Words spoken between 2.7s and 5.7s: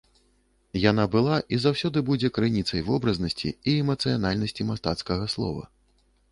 вобразнасці і эмацыянальнасці мастацкага слова.